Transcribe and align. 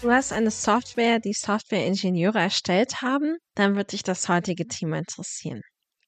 Du 0.00 0.10
hast 0.10 0.32
eine 0.32 0.50
Software, 0.50 1.18
die 1.18 1.34
Softwareingenieure 1.34 2.38
erstellt 2.38 3.02
haben, 3.02 3.36
dann 3.54 3.76
wird 3.76 3.92
dich 3.92 4.02
das 4.02 4.30
heutige 4.30 4.66
Thema 4.66 4.96
interessieren. 4.96 5.60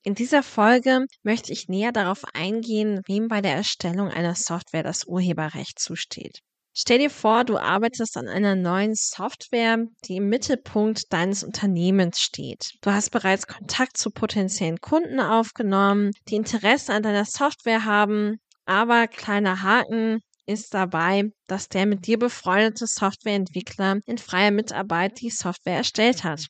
In 0.02 0.14
dieser 0.14 0.42
Folge 0.42 1.05
möchte 1.23 1.52
ich 1.52 1.69
näher 1.69 1.92
darauf 1.92 2.24
eingehen, 2.33 3.02
wem 3.06 3.28
bei 3.28 3.42
der 3.42 3.55
Erstellung 3.55 4.09
einer 4.09 4.34
Software 4.34 4.83
das 4.83 5.05
Urheberrecht 5.05 5.78
zusteht. 5.78 6.38
Stell 6.74 7.00
dir 7.00 7.10
vor, 7.10 7.45
du 7.45 7.59
arbeitest 7.59 8.16
an 8.16 8.28
einer 8.28 8.55
neuen 8.55 8.95
Software, 8.95 9.77
die 10.06 10.16
im 10.16 10.30
Mittelpunkt 10.30 11.12
deines 11.12 11.45
Unternehmens 11.45 12.19
steht. 12.19 12.70
Du 12.80 12.91
hast 12.92 13.11
bereits 13.11 13.47
Kontakt 13.47 13.98
zu 13.98 14.11
potenziellen 14.11 14.80
Kunden 14.80 15.20
aufgenommen, 15.20 16.12
die 16.28 16.36
Interesse 16.36 16.95
an 16.95 17.02
deiner 17.02 17.27
Software 17.27 17.84
haben, 17.84 18.38
aber 18.64 19.06
kleiner 19.06 19.62
Haken, 19.62 20.20
ist 20.46 20.74
dabei, 20.74 21.30
dass 21.46 21.69
der 21.69 21.87
mit 21.87 22.06
dir 22.06 22.19
befreundete 22.19 22.86
Softwareentwickler 22.86 24.00
in 24.06 24.19
freier 24.19 24.50
Mitarbeit 24.50 25.20
die 25.20 25.30
Software 25.30 25.77
erstellt 25.77 26.25
hat. 26.25 26.47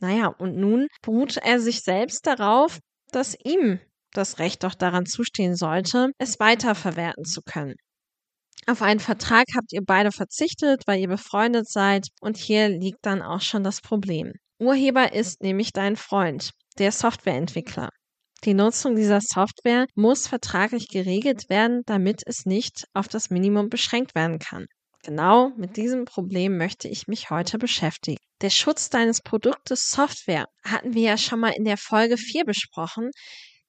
Naja, 0.00 0.28
und 0.28 0.56
nun 0.56 0.88
beruht 1.02 1.36
er 1.36 1.60
sich 1.60 1.82
selbst 1.82 2.26
darauf, 2.26 2.78
dass 3.12 3.36
ihm 3.44 3.80
das 4.12 4.38
Recht 4.38 4.64
doch 4.64 4.74
daran 4.74 5.06
zustehen 5.06 5.54
sollte, 5.54 6.10
es 6.18 6.40
weiterverwerten 6.40 7.24
zu 7.24 7.42
können. 7.42 7.76
Auf 8.66 8.82
einen 8.82 9.00
Vertrag 9.00 9.46
habt 9.56 9.72
ihr 9.72 9.82
beide 9.84 10.12
verzichtet, 10.12 10.82
weil 10.86 11.00
ihr 11.00 11.08
befreundet 11.08 11.68
seid, 11.68 12.08
und 12.20 12.36
hier 12.36 12.68
liegt 12.68 13.04
dann 13.06 13.22
auch 13.22 13.40
schon 13.40 13.64
das 13.64 13.80
Problem. 13.80 14.32
Urheber 14.58 15.12
ist 15.12 15.42
nämlich 15.42 15.72
dein 15.72 15.96
Freund, 15.96 16.50
der 16.78 16.92
Softwareentwickler. 16.92 17.90
Die 18.44 18.54
Nutzung 18.54 18.96
dieser 18.96 19.20
Software 19.20 19.86
muss 19.94 20.26
vertraglich 20.26 20.88
geregelt 20.88 21.50
werden, 21.50 21.82
damit 21.84 22.22
es 22.24 22.46
nicht 22.46 22.86
auf 22.94 23.06
das 23.06 23.28
Minimum 23.28 23.68
beschränkt 23.68 24.14
werden 24.14 24.38
kann. 24.38 24.66
Genau 25.02 25.50
mit 25.56 25.76
diesem 25.76 26.06
Problem 26.06 26.56
möchte 26.56 26.88
ich 26.88 27.06
mich 27.06 27.28
heute 27.28 27.58
beschäftigen. 27.58 28.18
Der 28.40 28.50
Schutz 28.50 28.88
deines 28.88 29.20
Produktes 29.20 29.90
Software 29.90 30.46
hatten 30.62 30.94
wir 30.94 31.02
ja 31.02 31.18
schon 31.18 31.40
mal 31.40 31.52
in 31.54 31.64
der 31.64 31.76
Folge 31.76 32.16
4 32.16 32.44
besprochen, 32.44 33.10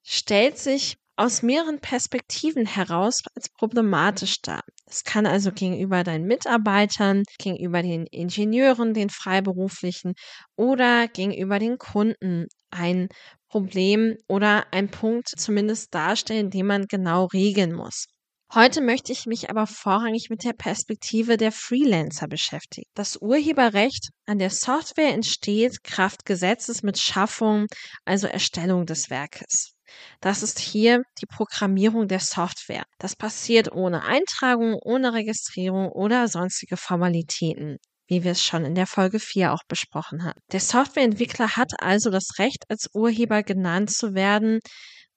stellt 0.03 0.57
sich 0.57 0.95
aus 1.17 1.43
mehreren 1.43 1.79
Perspektiven 1.79 2.65
heraus 2.65 3.19
als 3.35 3.49
problematisch 3.49 4.41
dar. 4.41 4.61
Es 4.85 5.03
kann 5.03 5.25
also 5.25 5.51
gegenüber 5.51 6.03
deinen 6.03 6.25
Mitarbeitern, 6.25 7.23
gegenüber 7.37 7.81
den 7.81 8.07
Ingenieuren, 8.07 8.93
den 8.93 9.09
Freiberuflichen 9.09 10.13
oder 10.55 11.07
gegenüber 11.07 11.59
den 11.59 11.77
Kunden 11.77 12.47
ein 12.71 13.09
Problem 13.51 14.15
oder 14.29 14.65
ein 14.71 14.89
Punkt 14.89 15.27
zumindest 15.27 15.93
darstellen, 15.93 16.49
den 16.49 16.65
man 16.65 16.87
genau 16.87 17.25
regeln 17.25 17.73
muss. 17.73 18.05
Heute 18.53 18.81
möchte 18.81 19.11
ich 19.11 19.25
mich 19.25 19.49
aber 19.49 19.67
vorrangig 19.67 20.29
mit 20.29 20.45
der 20.45 20.53
Perspektive 20.53 21.35
der 21.35 21.51
Freelancer 21.51 22.27
beschäftigen. 22.27 22.89
Das 22.95 23.17
Urheberrecht 23.17 24.09
an 24.25 24.39
der 24.39 24.49
Software 24.49 25.13
entsteht 25.13 25.83
Kraft 25.83 26.25
Gesetzes 26.25 26.81
mit 26.81 26.97
Schaffung, 26.97 27.67
also 28.05 28.27
Erstellung 28.27 28.85
des 28.85 29.09
Werkes. 29.09 29.73
Das 30.21 30.43
ist 30.43 30.59
hier 30.59 31.03
die 31.21 31.25
Programmierung 31.25 32.07
der 32.07 32.21
Software. 32.21 32.83
Das 32.99 33.17
passiert 33.17 33.73
ohne 33.73 34.03
Eintragung, 34.03 34.75
ohne 34.81 35.13
Registrierung 35.13 35.89
oder 35.89 36.29
sonstige 36.29 36.77
Formalitäten 36.77 37.77
wie 38.11 38.25
wir 38.25 38.31
es 38.31 38.43
schon 38.43 38.65
in 38.65 38.75
der 38.75 38.87
Folge 38.87 39.19
4 39.19 39.53
auch 39.53 39.63
besprochen 39.69 40.25
haben. 40.25 40.37
Der 40.51 40.59
Softwareentwickler 40.59 41.55
hat 41.55 41.71
also 41.79 42.09
das 42.09 42.39
Recht, 42.39 42.65
als 42.67 42.89
Urheber 42.93 43.41
genannt 43.41 43.89
zu 43.89 44.13
werden 44.13 44.59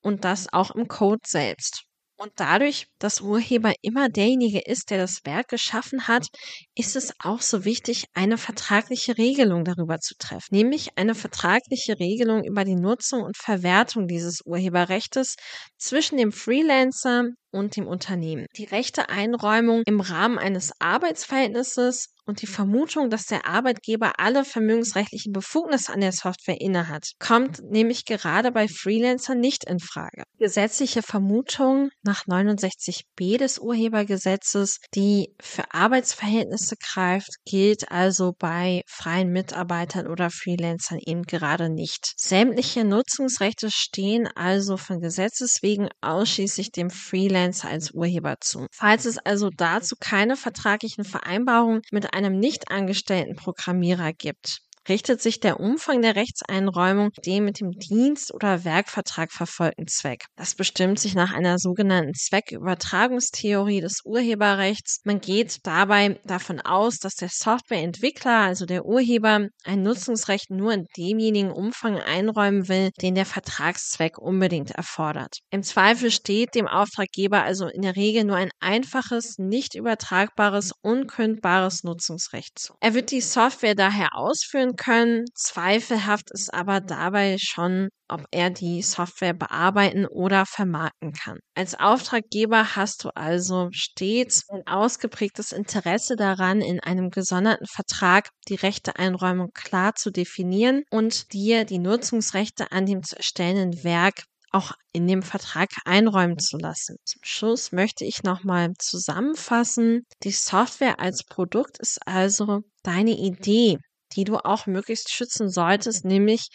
und 0.01 0.23
das 0.23 0.47
auch 0.53 0.71
im 0.71 0.87
Code 0.87 1.19
selbst. 1.27 1.83
Und 2.17 2.31
dadurch, 2.37 2.87
dass 2.97 3.19
Urheber 3.19 3.73
immer 3.81 4.07
derjenige 4.07 4.61
ist, 4.61 4.89
der 4.89 4.99
das 4.99 5.25
Werk 5.25 5.49
geschaffen 5.49 6.07
hat, 6.07 6.27
ist 6.73 6.95
es 6.95 7.11
auch 7.19 7.41
so 7.41 7.65
wichtig, 7.65 8.05
eine 8.13 8.37
vertragliche 8.37 9.17
Regelung 9.17 9.65
darüber 9.65 9.99
zu 9.99 10.15
treffen. 10.17 10.55
Nämlich 10.55 10.97
eine 10.97 11.15
vertragliche 11.15 11.99
Regelung 11.99 12.45
über 12.45 12.63
die 12.63 12.77
Nutzung 12.77 13.23
und 13.23 13.35
Verwertung 13.35 14.07
dieses 14.07 14.39
Urheberrechtes 14.45 15.35
zwischen 15.77 16.17
dem 16.17 16.31
Freelancer 16.31 17.25
und 17.51 17.75
dem 17.75 17.87
Unternehmen. 17.87 18.45
Die 18.55 18.63
rechte 18.63 19.09
Einräumung 19.09 19.81
im 19.85 19.99
Rahmen 19.99 20.37
eines 20.37 20.71
Arbeitsverhältnisses 20.79 22.14
und 22.25 22.41
die 22.41 22.47
Vermutung, 22.47 23.09
dass 23.09 23.25
der 23.25 23.45
Arbeitgeber 23.45 24.19
alle 24.19 24.45
vermögensrechtlichen 24.45 25.31
Befugnisse 25.31 25.93
an 25.93 26.01
der 26.01 26.11
Software 26.11 26.59
innehat, 26.59 27.11
kommt 27.19 27.61
nämlich 27.63 28.05
gerade 28.05 28.51
bei 28.51 28.67
Freelancern 28.67 29.39
nicht 29.39 29.63
in 29.65 29.79
Frage. 29.79 30.23
Gesetzliche 30.37 31.01
Vermutung 31.01 31.89
nach 32.03 32.25
69b 32.25 33.37
des 33.37 33.59
Urhebergesetzes, 33.59 34.79
die 34.93 35.29
für 35.39 35.63
Arbeitsverhältnisse 35.71 36.75
greift, 36.81 37.29
gilt 37.45 37.91
also 37.91 38.33
bei 38.37 38.81
freien 38.87 39.29
Mitarbeitern 39.29 40.07
oder 40.07 40.29
Freelancern 40.29 40.99
eben 41.05 41.23
gerade 41.23 41.69
nicht. 41.69 42.13
Sämtliche 42.17 42.83
Nutzungsrechte 42.83 43.69
stehen 43.71 44.27
also 44.35 44.77
von 44.77 44.99
Gesetzes 44.99 45.59
wegen 45.61 45.89
ausschließlich 46.01 46.71
dem 46.71 46.89
Freelancer 46.89 47.69
als 47.69 47.91
Urheber 47.91 48.35
zu. 48.41 48.67
Falls 48.71 49.05
es 49.05 49.17
also 49.17 49.49
dazu 49.55 49.95
keine 49.99 50.35
vertraglichen 50.35 51.03
Vereinbarungen 51.03 51.81
mit 51.91 52.14
einem 52.15 52.39
nicht 52.39 52.71
angestellten 52.71 53.35
Programmierer 53.35 54.13
gibt 54.13 54.61
richtet 54.87 55.21
sich 55.21 55.39
der 55.39 55.59
Umfang 55.59 56.01
der 56.01 56.15
Rechtseinräumung 56.15 57.09
dem 57.25 57.45
mit 57.45 57.59
dem 57.59 57.71
Dienst- 57.71 58.33
oder 58.33 58.63
Werkvertrag 58.63 59.31
verfolgten 59.31 59.87
Zweck. 59.87 60.25
Das 60.35 60.55
bestimmt 60.55 60.99
sich 60.99 61.15
nach 61.15 61.33
einer 61.33 61.57
sogenannten 61.57 62.13
Zweckübertragungstheorie 62.13 63.81
des 63.81 64.01
Urheberrechts. 64.03 65.01
Man 65.03 65.21
geht 65.21 65.59
dabei 65.63 66.19
davon 66.25 66.61
aus, 66.61 66.97
dass 66.97 67.15
der 67.15 67.29
Softwareentwickler, 67.29 68.39
also 68.39 68.65
der 68.65 68.85
Urheber, 68.85 69.47
ein 69.63 69.83
Nutzungsrecht 69.83 70.49
nur 70.51 70.73
in 70.73 70.85
demjenigen 70.97 71.51
Umfang 71.51 71.97
einräumen 71.99 72.67
will, 72.67 72.91
den 73.01 73.15
der 73.15 73.25
Vertragszweck 73.25 74.17
unbedingt 74.17 74.71
erfordert. 74.71 75.39
Im 75.49 75.63
Zweifel 75.63 76.11
steht 76.11 76.55
dem 76.55 76.67
Auftraggeber 76.67 77.43
also 77.43 77.67
in 77.67 77.81
der 77.81 77.95
Regel 77.95 78.23
nur 78.23 78.35
ein 78.35 78.51
einfaches, 78.59 79.35
nicht 79.37 79.75
übertragbares, 79.75 80.71
unkündbares 80.81 81.83
Nutzungsrecht 81.83 82.59
zu. 82.59 82.73
Er 82.79 82.93
wird 82.93 83.11
die 83.11 83.21
Software 83.21 83.75
daher 83.75 84.15
ausführen 84.15 84.74
können. 84.75 85.25
Zweifelhaft 85.33 86.31
ist 86.31 86.53
aber 86.53 86.81
dabei 86.81 87.37
schon, 87.39 87.89
ob 88.07 88.25
er 88.31 88.49
die 88.49 88.81
Software 88.81 89.33
bearbeiten 89.33 90.05
oder 90.05 90.45
vermarkten 90.45 91.13
kann. 91.13 91.39
Als 91.55 91.75
Auftraggeber 91.75 92.75
hast 92.75 93.03
du 93.03 93.09
also 93.15 93.69
stets 93.71 94.43
ein 94.49 94.65
ausgeprägtes 94.67 95.51
Interesse 95.51 96.15
daran, 96.15 96.61
in 96.61 96.79
einem 96.79 97.09
gesonderten 97.09 97.67
Vertrag 97.67 98.29
die 98.47 98.55
Rechteeinräumung 98.55 99.49
klar 99.53 99.95
zu 99.95 100.11
definieren 100.11 100.83
und 100.91 101.33
dir 101.33 101.65
die 101.65 101.79
Nutzungsrechte 101.79 102.71
an 102.71 102.85
dem 102.85 103.03
zu 103.03 103.15
erstellenden 103.17 103.83
Werk 103.83 104.23
auch 104.55 104.71
in 104.93 105.05
dem 105.05 105.21
Vertrag 105.21 105.69
einräumen 105.83 106.39
zu 106.39 106.57
lassen. 106.57 106.95
Zum 107.03 107.21
Schluss 107.23 107.73
möchte 107.73 108.05
ich 108.05 108.23
nochmal 108.23 108.71
zusammenfassen. 108.79 110.05
Die 110.23 110.31
Software 110.31 110.99
als 110.99 111.25
Produkt 111.25 111.77
ist 111.79 111.99
also 112.07 112.61
deine 112.81 113.11
Idee, 113.11 113.77
die 114.15 114.23
du 114.23 114.37
auch 114.37 114.65
möglichst 114.65 115.11
schützen 115.11 115.49
solltest, 115.49 116.05
nämlich 116.05 116.49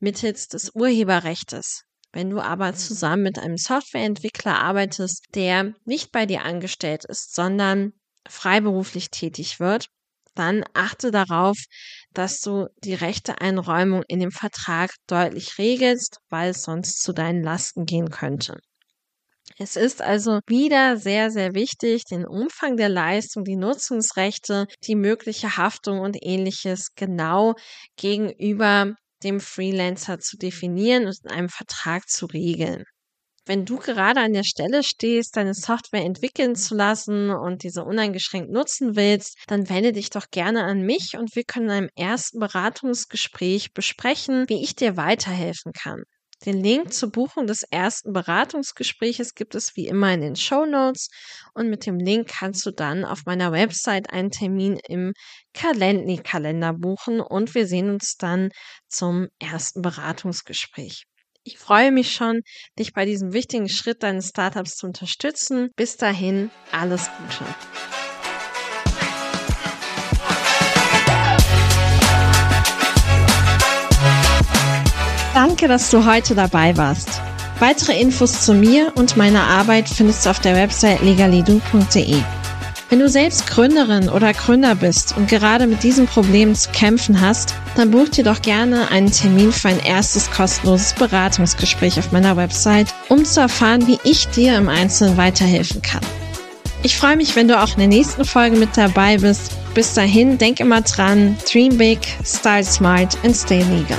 mittels 0.00 0.48
des 0.48 0.70
Urheberrechts. 0.74 1.84
Wenn 2.12 2.30
du 2.30 2.40
aber 2.40 2.72
mhm. 2.72 2.76
zusammen 2.76 3.22
mit 3.22 3.38
einem 3.38 3.56
Softwareentwickler 3.56 4.60
arbeitest, 4.60 5.24
der 5.34 5.74
nicht 5.84 6.12
bei 6.12 6.26
dir 6.26 6.42
angestellt 6.42 7.04
ist, 7.04 7.34
sondern 7.34 7.92
freiberuflich 8.28 9.10
tätig 9.10 9.60
wird, 9.60 9.88
dann 10.34 10.64
achte 10.74 11.10
darauf, 11.10 11.56
dass 12.12 12.40
du 12.40 12.68
die 12.82 12.94
Rechteeinräumung 12.94 14.02
in 14.08 14.20
dem 14.20 14.32
Vertrag 14.32 14.90
deutlich 15.06 15.58
regelst, 15.58 16.18
weil 16.28 16.50
es 16.50 16.62
sonst 16.62 17.02
zu 17.02 17.12
deinen 17.12 17.42
Lasten 17.42 17.86
gehen 17.86 18.10
könnte. 18.10 18.58
Es 19.58 19.76
ist 19.76 20.00
also 20.00 20.40
wieder 20.46 20.96
sehr, 20.96 21.30
sehr 21.30 21.54
wichtig, 21.54 22.04
den 22.04 22.24
Umfang 22.26 22.76
der 22.76 22.88
Leistung, 22.88 23.44
die 23.44 23.56
Nutzungsrechte, 23.56 24.66
die 24.84 24.94
mögliche 24.94 25.56
Haftung 25.56 26.00
und 26.00 26.16
ähnliches 26.20 26.94
genau 26.94 27.54
gegenüber 27.96 28.94
dem 29.22 29.40
Freelancer 29.40 30.18
zu 30.20 30.36
definieren 30.36 31.06
und 31.06 31.18
in 31.24 31.30
einem 31.30 31.48
Vertrag 31.48 32.08
zu 32.08 32.26
regeln. 32.26 32.84
Wenn 33.46 33.66
du 33.66 33.78
gerade 33.78 34.20
an 34.20 34.32
der 34.32 34.44
Stelle 34.44 34.82
stehst, 34.82 35.36
deine 35.36 35.54
Software 35.54 36.04
entwickeln 36.04 36.56
zu 36.56 36.74
lassen 36.74 37.30
und 37.30 37.62
diese 37.62 37.84
uneingeschränkt 37.84 38.50
nutzen 38.50 38.96
willst, 38.96 39.38
dann 39.46 39.68
wende 39.68 39.92
dich 39.92 40.10
doch 40.10 40.30
gerne 40.30 40.64
an 40.64 40.82
mich 40.82 41.16
und 41.18 41.34
wir 41.36 41.44
können 41.44 41.66
in 41.66 41.72
einem 41.72 41.90
ersten 41.96 42.38
Beratungsgespräch 42.38 43.72
besprechen, 43.74 44.48
wie 44.48 44.62
ich 44.62 44.76
dir 44.76 44.96
weiterhelfen 44.96 45.72
kann. 45.72 46.04
Den 46.44 46.62
Link 46.62 46.92
zur 46.92 47.10
Buchung 47.10 47.46
des 47.46 47.62
ersten 47.62 48.12
Beratungsgespräches 48.12 49.34
gibt 49.34 49.54
es 49.54 49.76
wie 49.76 49.86
immer 49.86 50.12
in 50.12 50.20
den 50.20 50.36
Show 50.36 50.66
Notes 50.66 51.08
und 51.54 51.70
mit 51.70 51.86
dem 51.86 51.98
Link 51.98 52.28
kannst 52.28 52.66
du 52.66 52.70
dann 52.70 53.06
auf 53.06 53.24
meiner 53.24 53.50
Website 53.50 54.10
einen 54.12 54.30
Termin 54.30 54.78
im 54.86 55.14
Calendly-Kalender 55.54 56.74
buchen 56.74 57.20
und 57.20 57.54
wir 57.54 57.66
sehen 57.66 57.88
uns 57.88 58.16
dann 58.18 58.50
zum 58.88 59.28
ersten 59.38 59.80
Beratungsgespräch. 59.80 61.04
Ich 61.44 61.58
freue 61.58 61.92
mich 61.92 62.12
schon, 62.12 62.40
dich 62.78 62.92
bei 62.92 63.06
diesem 63.06 63.32
wichtigen 63.32 63.68
Schritt 63.68 64.02
deines 64.02 64.28
Startups 64.28 64.76
zu 64.76 64.86
unterstützen. 64.86 65.70
Bis 65.76 65.96
dahin, 65.96 66.50
alles 66.72 67.08
Gute. 67.18 67.93
Danke, 75.34 75.66
dass 75.66 75.90
du 75.90 76.06
heute 76.06 76.36
dabei 76.36 76.76
warst. 76.76 77.20
Weitere 77.58 78.00
Infos 78.00 78.44
zu 78.44 78.54
mir 78.54 78.92
und 78.94 79.16
meiner 79.16 79.42
Arbeit 79.42 79.88
findest 79.88 80.24
du 80.24 80.30
auf 80.30 80.38
der 80.38 80.54
Website 80.54 81.02
legalidu.de. 81.02 82.22
Wenn 82.88 82.98
du 83.00 83.08
selbst 83.08 83.48
Gründerin 83.48 84.08
oder 84.08 84.32
Gründer 84.32 84.76
bist 84.76 85.16
und 85.16 85.28
gerade 85.28 85.66
mit 85.66 85.82
diesem 85.82 86.06
Problem 86.06 86.54
zu 86.54 86.70
kämpfen 86.70 87.20
hast, 87.20 87.56
dann 87.74 87.90
buch 87.90 88.08
dir 88.10 88.22
doch 88.22 88.42
gerne 88.42 88.92
einen 88.92 89.10
Termin 89.10 89.50
für 89.50 89.70
ein 89.70 89.80
erstes 89.80 90.30
kostenloses 90.30 90.92
Beratungsgespräch 90.92 91.98
auf 91.98 92.12
meiner 92.12 92.36
Website, 92.36 92.94
um 93.08 93.24
zu 93.24 93.40
erfahren, 93.40 93.88
wie 93.88 93.98
ich 94.04 94.28
dir 94.28 94.56
im 94.56 94.68
Einzelnen 94.68 95.16
weiterhelfen 95.16 95.82
kann. 95.82 96.02
Ich 96.84 96.96
freue 96.96 97.16
mich, 97.16 97.34
wenn 97.34 97.48
du 97.48 97.60
auch 97.60 97.72
in 97.72 97.78
der 97.78 97.88
nächsten 97.88 98.24
Folge 98.24 98.56
mit 98.56 98.76
dabei 98.76 99.18
bist. 99.18 99.50
Bis 99.74 99.94
dahin, 99.94 100.38
denk 100.38 100.60
immer 100.60 100.82
dran, 100.82 101.36
dream 101.50 101.76
big, 101.76 101.98
start 102.24 102.66
smart 102.66 103.18
and 103.24 103.34
stay 103.34 103.62
legal. 103.64 103.98